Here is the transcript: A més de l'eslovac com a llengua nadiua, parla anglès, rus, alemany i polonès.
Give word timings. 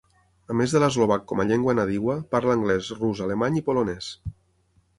A 0.53 0.55
més 0.61 0.71
de 0.75 0.79
l'eslovac 0.83 1.27
com 1.31 1.43
a 1.43 1.45
llengua 1.49 1.75
nadiua, 1.81 2.15
parla 2.33 2.55
anglès, 2.61 2.91
rus, 2.99 3.21
alemany 3.27 3.61
i 3.61 3.65
polonès. 3.69 4.09